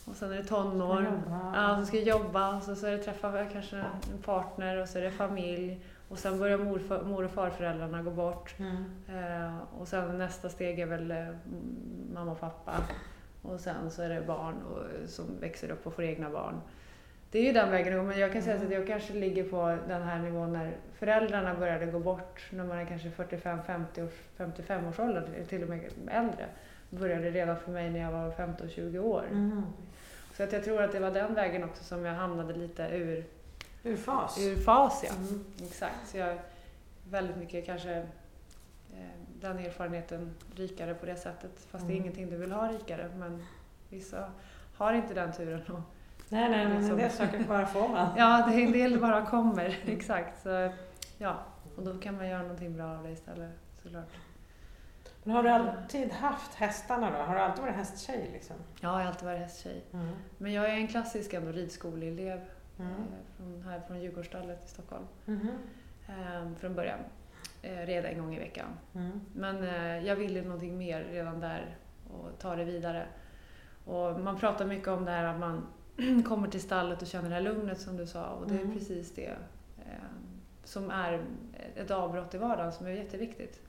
[0.05, 1.23] Och sen är det tonår.
[1.55, 4.88] Ja, så ska jag jobba och så, så är det träffa kanske en partner och
[4.88, 5.81] så är det familj.
[6.09, 8.55] Och sen börjar morfar, mor och farföräldrarna gå bort.
[8.59, 8.85] Mm.
[9.09, 11.27] Eh, och sen nästa steg är väl eh,
[12.15, 12.73] mamma och pappa.
[13.43, 16.61] Och sen så är det barn och, som växer upp och får egna barn.
[17.31, 19.79] Det är ju den vägen men jag kan säga så att jag kanske ligger på
[19.88, 24.12] den här nivån när föräldrarna började gå bort när man är kanske 45, 50 års,
[24.37, 26.47] 55 års ålder, till och med äldre.
[26.98, 29.24] Började redan för mig när jag var 15-20 år.
[29.31, 29.62] Mm.
[30.37, 33.24] Så att jag tror att det var den vägen också som jag hamnade lite ur,
[33.83, 34.38] Ur fas.
[34.40, 35.05] ur fas.
[35.09, 35.14] Ja.
[35.14, 35.44] Mm.
[35.62, 36.40] Exakt, så jag är
[37.11, 37.92] väldigt mycket kanske
[38.92, 39.07] eh,
[39.40, 41.50] den erfarenheten rikare på det sättet.
[41.70, 42.02] Fast det är Mm.
[42.02, 43.11] ingenting du vill ha rikare.
[43.18, 43.42] Men
[43.88, 44.31] vissa
[44.76, 45.62] har inte den turen.
[45.68, 45.81] Och,
[46.28, 46.90] Nej, nej, men Liksom.
[46.92, 48.09] en del saker bara får man.
[48.16, 49.78] ja, det är en del bara kommer.
[49.87, 50.42] Exakt.
[50.42, 50.72] Så,
[51.18, 51.37] ja,
[51.76, 53.50] och då kan man göra någonting bra av det istället
[53.83, 54.09] såklart.
[55.25, 57.17] Men har du alltid haft hästarna då?
[57.25, 58.57] Har du alltid varit hästtjej liksom?
[58.81, 59.85] Ja, jag har alltid varit hästtjej.
[59.93, 60.09] Mm.
[60.39, 62.41] Men jag är en klassisk ändå ridskoleelev
[62.79, 62.93] Mm.
[62.93, 62.97] eh,
[63.37, 65.05] från, här från Djurgårdsstallet i Stockholm.
[66.09, 66.99] Eh, från början.
[67.63, 68.67] Eh, reda en gång i veckan.
[68.95, 69.21] Mm.
[69.35, 71.77] Men eh, jag ville någonting mer redan där
[72.11, 73.07] och ta det vidare.
[73.85, 75.67] Och man pratar mycket om det här att man
[76.29, 78.73] kommer till stallet och känner det här lugnet som du sa och det är Mm.
[78.73, 79.27] precis det
[79.79, 79.93] eh,
[80.65, 81.25] som är
[81.77, 83.61] ett avbrott i vardagen som är jätteviktigt.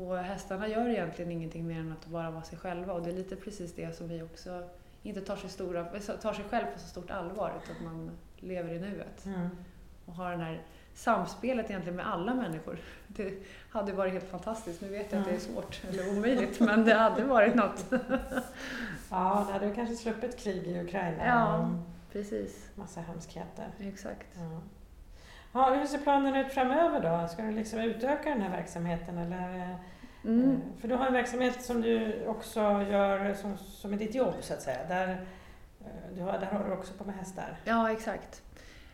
[0.00, 3.14] Och hästarna gör egentligen ingenting mer än att bara vara sig själva och det är
[3.14, 4.62] lite precis det som vi också
[5.02, 5.84] inte tar sig, stora,
[6.22, 9.48] tar sig själv på så stort allvar utan att man lever i nuet Mm.
[10.06, 10.62] och har den här
[10.94, 12.78] samspelet egentligen med alla människor.
[13.08, 13.34] Det
[13.70, 14.80] hade varit helt fantastiskt.
[14.80, 17.84] Nu vet jag att det är svårt eller omöjligt, men det hade varit något.
[19.10, 21.70] Ja, då hade du kanske sluppit krig i Ukraina Ja.
[22.12, 23.66] Precis, massa hemskheter.
[23.78, 24.26] exakt.
[24.34, 24.60] Ja.
[25.52, 27.28] Ja, hur ser planen ut framöver då?
[27.28, 29.58] Ska du liksom utöka den här verksamheten eller?
[29.58, 29.74] eh,
[30.24, 30.60] Mm.
[30.80, 32.60] För du har en verksamhet som du också
[32.90, 34.78] gör som, som är ditt jobb så att säga.
[34.88, 35.08] Där,
[35.80, 35.86] eh,
[36.16, 37.56] du har, där har du också på med hästar.
[37.64, 38.42] Ja, exakt.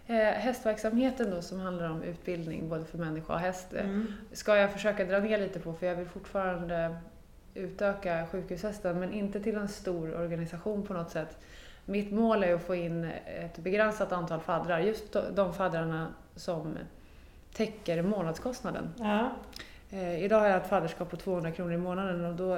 [0.07, 4.13] Eh, hästverksamheten då som handlar om utbildning både för människa och häst eh, Mm.
[4.33, 6.97] ska jag försöka dra ner lite på för jag vill fortfarande
[7.55, 11.39] utöka sjukhushästen men inte till en stor organisation på något sätt.
[11.85, 16.07] Mitt mål är att få in ett begränsat antal faddrar, just de faddrarna
[16.37, 16.79] som
[17.53, 18.95] täcker månadskostnaden.
[18.99, 19.31] Ja.
[19.91, 22.55] Eh, idag har jag ett fadderskap på 200 kronor i månaden och då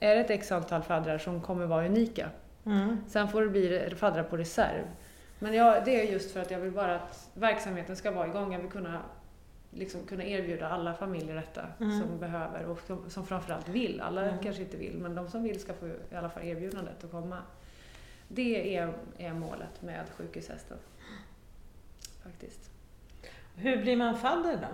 [0.00, 2.30] är det ett x antal faddrar som kommer vara unika.
[2.66, 2.96] Mm.
[3.08, 4.84] Sen får det bli faddrar på reserv.
[5.38, 8.52] Men jag, det är just för att jag vill bara att verksamheten ska vara igång.
[8.52, 9.02] Jag vill kunna,
[9.70, 12.00] liksom, kunna erbjuda alla familjer detta Mm.
[12.00, 14.00] som behöver och som, som framförallt vill.
[14.00, 14.30] Alla Mm.
[14.30, 17.10] kanske kanske inte vill, men de som vill ska få i alla fall erbjudandet att
[17.10, 17.38] komma.
[18.28, 20.76] Det är, är målet med sjukhushästen.
[22.22, 22.70] Faktiskt.
[23.56, 24.66] Hur blir man fadder då?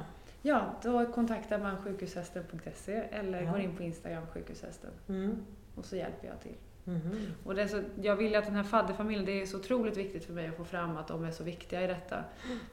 [0.42, 3.50] Ja, då kontaktar man sjukhushästen.se eller Ja.
[3.50, 4.90] går in på Instagram, sjukhushästen.
[5.08, 5.44] Mm.
[5.74, 6.54] Och så hjälper jag till.
[6.84, 7.26] Mhm.
[7.44, 10.24] Och det är så, jag vill att den här fadderfamiljen, det är så otroligt viktigt
[10.24, 12.24] för mig att få fram att de är så viktiga i detta.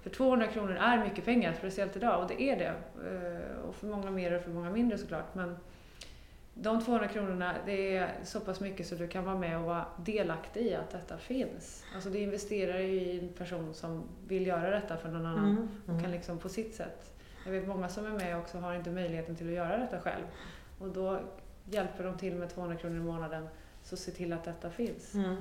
[0.01, 2.73] För 200 kronor är mycket pengar, speciellt idag, och det är det.
[3.11, 5.35] Eh, Och för många mer och för många mindre såklart.
[5.35, 5.57] Men
[6.53, 9.85] de 200 kronorna, det är så pass mycket så du kan vara med och vara
[10.05, 11.83] delaktig i att detta finns.
[11.95, 15.67] Alltså du investerar ju i en person som vill göra detta för någon annan Mm.
[15.81, 16.11] och kan Mm.
[16.11, 17.13] liksom på sitt sätt.
[17.45, 20.23] Jag vet många som är med också har inte möjligheten till att göra detta själv.
[20.79, 21.19] Och då
[21.65, 23.47] hjälper de till med 200 kronor i månaden,
[23.83, 25.13] så se till att detta finns.
[25.13, 25.35] Mm.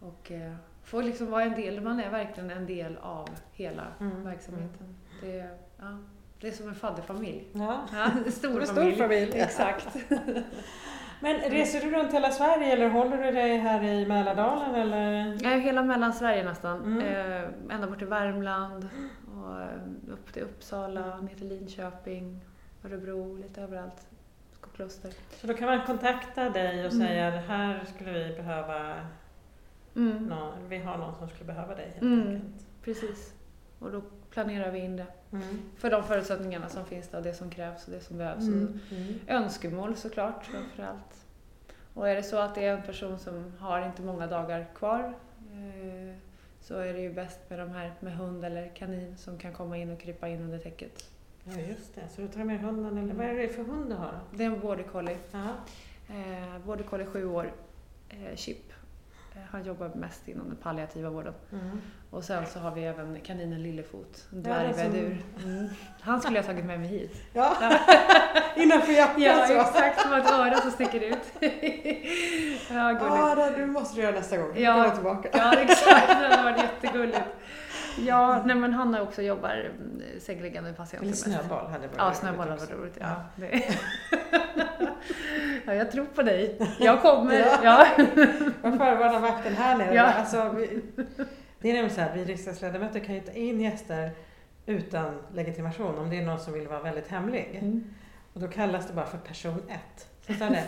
[0.00, 4.24] Och eh, får liksom vara en del, man är verkligen en del av hela Mm.
[4.24, 4.96] verksamheten.
[5.22, 5.98] Det, är, ja,
[6.40, 7.44] det är som en fadderfamilj.
[7.52, 7.80] Ja.
[7.92, 8.96] Ja, en stor En stor familj.
[8.96, 9.32] familj.
[9.40, 9.88] Exakt.
[11.20, 15.38] Men reser du runt hela Sverige eller håller du dig här i Mälardalen eller?
[15.42, 16.84] Ja, hela Mellansverige nästan.
[16.84, 16.98] Mm.
[17.00, 18.88] Eh, ända bort till Värmland
[19.36, 22.40] Och eh, upp till Uppsala, ner till Linköping,
[22.84, 24.06] Örebro, lite överallt.
[24.60, 25.12] Skokloster.
[25.40, 27.06] Så då kan man kontakta dig och Mm.
[27.06, 28.94] säga här skulle vi behöva
[29.96, 30.16] Mm.
[30.26, 32.20] någon, vi har någon som skulle behöva dig helt Mm.
[32.28, 32.66] enkelt.
[32.84, 33.32] Precis.
[33.78, 35.06] Och då planerar vi in det.
[35.32, 35.58] Mm.
[35.76, 38.44] För de förutsättningarna som finns där, det som krävs och det som behövs.
[38.44, 38.78] Mm.
[39.24, 41.26] Och önskemål såklart framförallt.
[41.94, 45.14] Och är det så att det är en person som har inte många dagar kvar
[45.52, 46.16] eh,
[46.60, 49.76] så är det ju bäst med de här med hund eller kanin som kan komma
[49.78, 51.10] in och krypa in under täcket.
[51.44, 53.94] Ja just det, så du tar med hunden eller vad är det för hund du
[53.94, 54.20] har?
[54.30, 55.18] Det är en border collie.
[56.08, 57.52] Eh, border collie sju år.
[58.08, 58.72] Eh, Chip.
[59.36, 61.34] Eh, han jobbar mest inom den palliativa vården.
[61.52, 61.80] Mm.
[62.10, 65.18] Och sen så har vi även kaninen Lillefot, en Ja, som- dvärgvädur.
[65.44, 65.66] Mm.
[66.00, 67.16] Han skulle jag ha tagit med mig hit.
[67.32, 67.56] Ja,
[68.56, 69.52] innanför jackan Ja, så.
[69.52, 70.00] exakt.
[70.00, 71.18] Som ett öra som sticker ut.
[72.70, 73.16] ja, gulligt.
[73.16, 74.52] Ja, det, det måste du göra nästa gång.
[74.56, 74.72] Ja.
[74.82, 75.28] Komma tillbaka.
[75.32, 76.08] Ja, exakt.
[76.08, 77.20] Det hade varit jättegulligt.
[77.98, 82.48] Ja, nej men Hanna också jobbar mm, sängliggande patienter Eller snöboll hade varit Ja, snöboll
[82.48, 82.98] hade varit roligt.
[83.00, 83.24] Ja.
[83.36, 83.60] Ja.
[85.66, 86.58] Ja, jag tror på dig.
[86.78, 87.38] Jag kommer.
[87.38, 87.58] Ja.
[87.62, 87.86] Ja.
[88.62, 89.94] Jag förvarnar vakten här nere.
[89.94, 90.02] Ja.
[90.02, 90.82] Alltså, vi,
[91.60, 94.10] det är nämligen så här, vi riksdagsledamöter kan ju ta in gäster
[94.66, 97.58] utan legitimation om det är någon som vill vara väldigt hemlig.
[97.62, 97.84] Mm.
[98.32, 100.38] Och då kallas det bara för person 1.
[100.38, 100.64] Så det,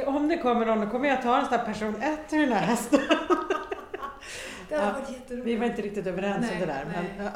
[0.00, 2.40] "Eh, om det kommer någon då kommer jag ta en sån här person 1 till
[2.40, 3.00] den här hästen.
[4.68, 5.46] Det hade Ja, varit jätteroligt.
[5.46, 6.84] Vi var inte riktigt överens om det där.
[6.94, 7.04] nej.
[7.16, 7.32] Men ja.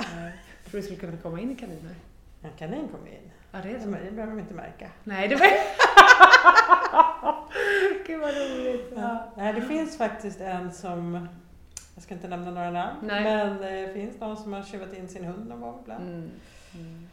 [0.64, 1.94] Jag tror du skulle kunna komma in i kaniner.
[2.42, 3.30] en kanin kommer in.
[3.52, 4.90] Ja, det är Det behöver de inte märka.
[5.04, 5.46] Nej, det var...
[8.06, 8.92] Gud vad roligt.
[8.96, 9.32] Ja.
[9.36, 11.28] Nej, det finns faktiskt en som,
[11.94, 13.24] jag ska inte nämna några namn, Nej.
[13.24, 16.02] men det finns någon som har tjuvat in sin hund någon gång ibland.
[16.08, 16.30] Mm.
[16.74, 17.08] Mm.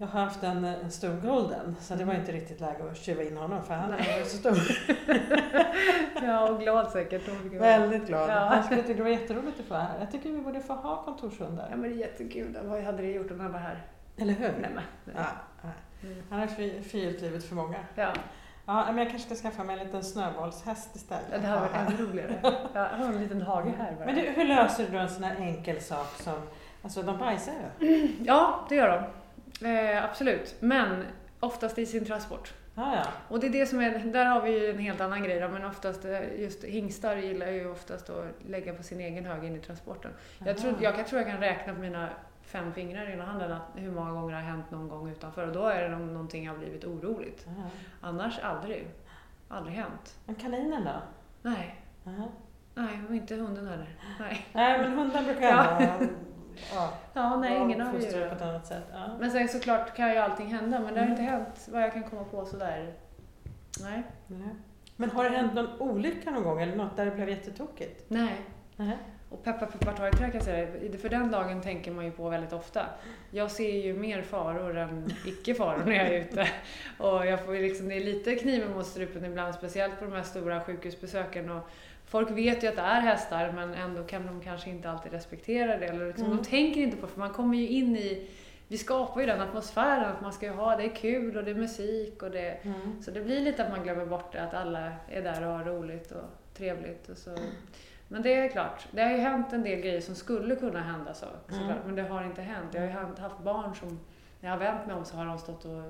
[0.00, 2.20] Jag har haft en, en stor golden, så det var Mm.
[2.20, 4.58] inte riktigt läge att tjuva in honom för han var så stor.
[6.22, 7.28] Ja, och glad säkert.
[7.52, 8.30] Väldigt glad.
[8.30, 8.34] Ja.
[8.34, 9.98] Han skulle tycka det var jätteroligt att få vara här.
[10.00, 11.66] Jag tycker vi borde få ha kontorshundar.
[11.70, 12.58] Ja, men det är jättekul.
[12.64, 13.82] Vad hade det gjort om han var här?
[14.16, 14.52] Eller hur?
[14.60, 14.82] Nej, men.
[15.16, 15.22] Ja,
[15.62, 15.68] ja.
[16.08, 16.22] Mm.
[16.30, 16.46] Han har
[16.82, 17.76] frigjort livet för många.
[17.94, 18.12] Ja,
[18.66, 21.42] Ja, men jag kanske ska skaffa mig en liten snöbollshäst istället.
[21.42, 21.80] det hade varit Ja.
[21.80, 22.34] ännu roligare.
[22.74, 24.06] Jag har en liten hage här bara.
[24.06, 26.34] Men du, hur löser du en sån här enkel sak som,
[26.82, 28.08] alltså de bajsar ju.
[28.24, 29.04] Ja, det gör de.
[29.62, 30.56] Eh, absolut.
[30.60, 31.04] Men
[31.40, 32.54] oftast i sin transport.
[32.74, 33.04] Ja, ja.
[33.28, 35.48] Och det är det som är, där har vi ju en helt annan grej då,
[35.48, 39.56] men oftast eh, just hingstar gillar ju oftast att lägga på sin egen hög in
[39.56, 40.10] i transporten.
[40.44, 40.78] Jag tror, Aha.
[40.82, 42.08] jag kan, tror jag kan räkna på mina
[42.42, 45.46] fem fingrar i ena handen att hur många gånger det har hänt någon gång utanför
[45.46, 47.46] och då är det någonting jag har blivit oroligt.
[47.46, 47.70] Ja.
[48.00, 48.88] Annars aldrig.
[49.48, 50.18] Aldrig hänt.
[50.24, 51.02] Men kaninen då?
[51.42, 52.28] Nej, Aha.
[52.74, 53.96] nej och inte hunden heller.
[54.20, 56.06] Nej, Nej, men hundar brukar ändå
[56.74, 58.84] ja, ja, nej ingen har ju fostrade på ett annat sätt.
[58.92, 59.00] Ja.
[59.20, 61.10] Men sen såklart kan ju allting hända men det har Mm.
[61.10, 62.94] inte hänt vad jag kan komma på sådär.
[63.82, 64.02] Nej.
[64.26, 64.54] Nej.
[64.96, 68.04] Men har det hänt någon olycka någon gång eller något där det blev jättetokigt?
[68.10, 68.40] Nej.
[68.76, 68.96] Nej.
[69.30, 70.66] Och peppar peppar ta i trä kan jag säga,
[70.98, 72.86] för den dagen tänker man ju på väldigt ofta.
[73.30, 76.48] Jag ser ju mer faror än icke-faror när jag är ute.
[76.98, 80.22] Och jag får liksom, det är lite kniven mot strupen ibland, speciellt på de här
[80.22, 81.50] stora sjukhusbesöken.
[81.50, 81.62] Och
[82.06, 85.76] folk vet ju att det är hästar men ändå kan de kanske inte alltid respektera
[85.78, 85.86] det.
[85.86, 86.36] Eller liksom, Mm.
[86.36, 88.28] De tänker inte på för man kommer ju in i,
[88.68, 91.50] vi skapar ju den atmosfären att man ska ju ha, det är kul och det
[91.50, 93.02] är musik och det Mm.
[93.02, 95.64] så det blir lite att man glömmer bort det, att alla är där och har
[95.64, 97.08] roligt och trevligt.
[97.08, 97.30] Och så.
[98.08, 101.14] Men det är klart, det har ju hänt en del grejer som skulle kunna hända
[101.14, 101.78] så, såklart, Mm.
[101.86, 102.74] men det har inte hänt.
[102.74, 103.88] Jag har ju haft- barn som,
[104.40, 105.82] när jag har vänt mig om så har de stått och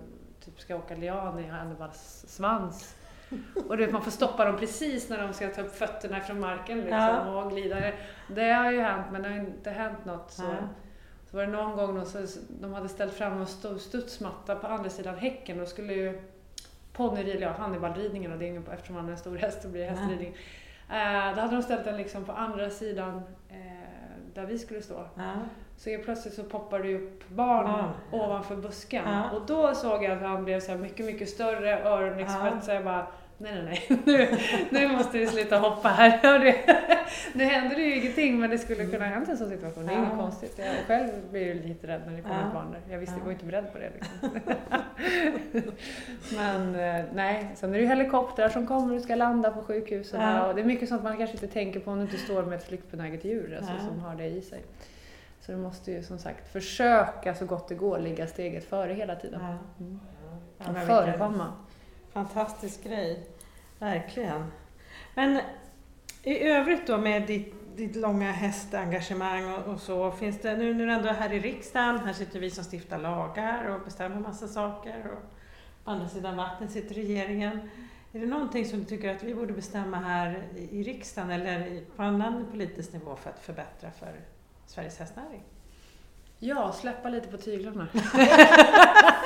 [0.44, 2.94] typ ska åka lian i Hanniballs svans.
[3.68, 6.40] Och du vet, man får stoppa dem precis när de ska ta upp fötterna från
[6.40, 7.42] marken liksom, Ja.
[7.44, 7.76] och glida.
[8.28, 10.30] Det har ju hänt, men det har inte hänt något.
[10.30, 10.42] Så.
[10.42, 10.56] Nej.
[11.30, 12.26] Så var det någon gång då, så
[12.60, 16.22] de hade ställt fram en stor studsmatta på andra sidan häcken och skulle ju
[16.92, 19.68] ponnyridning, ja Hannibalridningen och det är ingen på, eftersom man är en stor häst så
[19.68, 20.36] blir det hästridning.
[20.90, 23.56] Eh, då hade de ställt den liksom på andra sidan eh,
[24.34, 25.04] där vi skulle stå.
[25.14, 25.32] Ja.
[25.76, 28.18] Så helt plötsligt så poppar det upp barn ja.
[28.18, 29.04] ovanför busken.
[29.06, 29.30] Ja.
[29.30, 32.74] Och då såg jag att han blev så mycket, mycket större, öron Ja.
[32.74, 33.06] Jag bara,
[33.38, 34.28] nej, nej, nej, nu,
[34.70, 36.38] nu måste vi sluta hoppa här.
[36.38, 36.56] Det,
[37.34, 39.86] nu händer det ju ingenting, men det skulle kunna hänt en sån situation.
[39.86, 40.16] Det är inget Ja.
[40.18, 40.54] konstigt.
[40.58, 42.50] Jag själv blir ju lite rädd när det kommer Ja.
[42.54, 42.76] barn.
[42.90, 43.18] Jag visste, Ja.
[43.18, 43.90] jag var inte beredd på det.
[43.94, 44.30] Liksom.
[46.36, 50.20] men eh, nej, sen är det ju helikoptrar som kommer och ska landa på sjukhusen.
[50.20, 50.46] Ja.
[50.46, 52.56] Och det är mycket sånt man kanske inte tänker på om du inte står med
[52.58, 53.84] ett flyktbenäget djur alltså, Ja.
[53.88, 54.62] som har det i sig.
[55.40, 59.16] Så du måste ju som sagt försöka så gott det går ligga steget före hela
[59.16, 59.40] tiden.
[59.80, 60.00] Mm.
[60.58, 61.52] Ja, förekomma.
[62.12, 63.26] Fantastisk grej.
[63.78, 64.52] Verkligen.
[65.14, 65.40] Men
[66.22, 70.86] i övrigt då med ditt, ditt långa hästengagemang och, och så, finns det, nu när
[70.86, 74.48] du ändå är här i riksdagen, här sitter vi som stiftar lagar och bestämmer massa
[74.48, 75.34] saker och
[75.84, 77.70] på andra sidan vattnet sitter regeringen.
[78.12, 81.84] Är det någonting som du tycker att vi borde bestämma här i, i riksdagen eller
[81.96, 84.12] på annan politisk nivå för att förbättra för
[84.66, 85.42] Sveriges hästnäring?
[86.38, 87.88] Ja, släppa lite på tyglarna.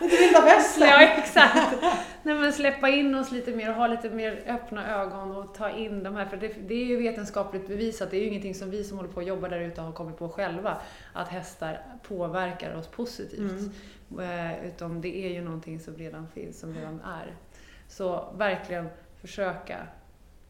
[0.00, 0.88] Lite vilda västern!
[0.88, 1.82] Ja, exakt.
[2.22, 5.70] Nej, men släppa in oss lite mer och ha lite mer öppna ögon och ta
[5.70, 8.70] in de här, för det, det är ju vetenskapligt bevisat, det är ju ingenting som
[8.70, 10.80] vi som håller på och jobbar där ute har kommit på själva,
[11.12, 13.72] att hästar påverkar oss positivt.
[14.10, 14.50] Mm.
[14.50, 17.34] Eh, utan det är ju någonting som redan finns, som redan är.
[17.88, 18.88] Så verkligen
[19.20, 19.76] försöka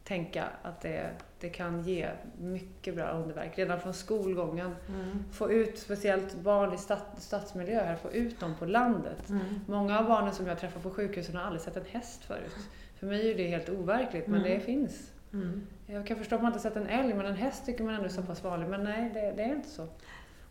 [0.07, 4.75] tänka att det, det kan ge mycket bra underverk redan från skolgången.
[4.89, 5.23] Mm.
[5.31, 9.29] Få ut, speciellt barn i stad, stadsmiljöer, få ut dem på landet.
[9.29, 9.43] Mm.
[9.67, 12.55] Många av barnen som jag träffar på sjukhusen har aldrig sett en häst förut.
[12.99, 14.51] För mig är det helt overkligt, men mm.
[14.51, 15.11] det finns.
[15.33, 15.67] Mm.
[15.85, 18.05] Jag kan förstå att man inte sett en älg, men en häst tycker man ändå
[18.05, 18.69] är så pass vanlig.
[18.69, 19.87] Men nej, det, det är inte så.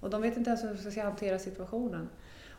[0.01, 2.09] Och de vet inte ens hur de ska hantera situationen.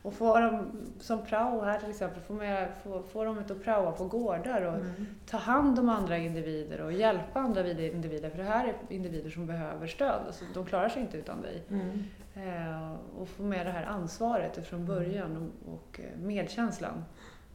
[0.01, 3.63] Och få dem, som prao här till exempel, få, med, få, få dem ut och
[3.63, 5.07] praoa på gårdar och mm.
[5.25, 8.29] ta hand om andra individer och hjälpa andra individer.
[8.29, 10.21] För det här är individer som behöver stöd.
[10.25, 11.63] Alltså, de klarar sig inte utan dig.
[11.69, 12.03] Mm.
[12.35, 14.95] Eh, och få med det här ansvaret från mm.
[14.95, 17.05] början och, och eh, medkänslan.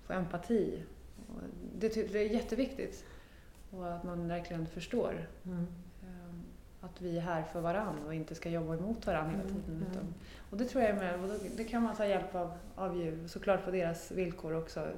[0.07, 0.83] Få empati.
[1.79, 3.05] Det, det, är jätteviktigt.
[3.71, 5.29] Och att man verkligen förstår.
[5.45, 5.67] Mm
[6.83, 9.77] att vi är här för varandra och inte ska jobba emot varandra hela mm, tiden.
[9.77, 9.91] Mm.
[9.91, 10.15] Utan,
[10.51, 13.29] och det tror jag är med, och det kan man ta hjälp av, av djur,
[13.29, 14.89] såklart på deras villkor också.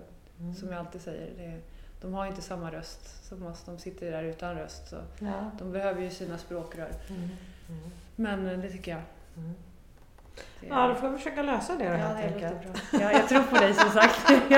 [0.40, 0.54] Mm.
[0.54, 1.60] Som jag alltid säger, det,
[2.00, 4.88] de har inte samma röst som oss, de sitter där utan röst.
[4.88, 5.50] Så ja.
[5.58, 6.90] De behöver ju sina språkrör.
[7.08, 7.22] Mm.
[7.68, 7.90] mm.
[8.16, 9.02] Men eh, det tycker jag.
[9.36, 9.54] Mm.
[10.60, 12.82] Det, ja, då får vi försöka lösa det då ja, helt enkelt.
[12.92, 14.30] Ja, jag tror på dig som sagt.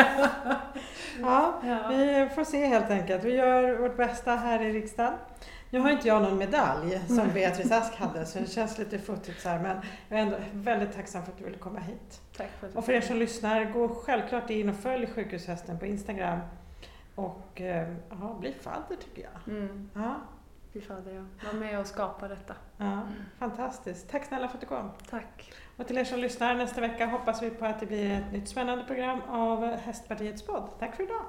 [1.21, 3.25] ja, ja, vi får se helt enkelt.
[3.25, 5.15] Vi gör vårt bästa här i riksdagen.
[5.71, 9.41] Nu har inte jag någon medalj som Beatrice Ask hade så det känns lite futtigt
[9.41, 12.21] så här, men jag är ändå väldigt tacksam för att du ville komma hit.
[12.37, 15.87] Tack för att och för er som lyssnar, gå självklart in och följ Sjukhushästen på
[15.87, 16.41] Instagram
[17.15, 19.57] och eh, ja, bli fadder tycker jag.
[19.57, 19.91] Mm.
[19.95, 20.15] Ja.
[20.73, 21.49] Bli fadder ja.
[21.53, 22.55] Var med och skapa detta.
[22.77, 23.03] Ja,
[23.39, 24.11] fantastiskt.
[24.11, 24.91] Tack snälla för att du kom.
[25.11, 25.53] Tack.
[25.77, 28.49] Och till er som lyssnar nästa vecka hoppas vi på att det blir ett nytt
[28.49, 30.69] spännande program av Hästpartiets podd.
[30.79, 31.25] Tack för idag.